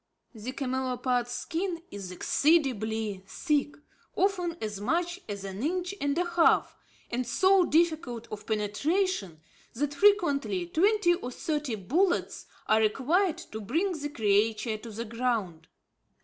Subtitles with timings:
[0.33, 3.75] The camelopard's skin is exceedingly thick,
[4.15, 6.75] often as much as an inch and a half
[7.11, 9.41] and so difficult of penetration,
[9.75, 15.67] that frequently, twenty or thirty bullets are required to bring the creature to the ground.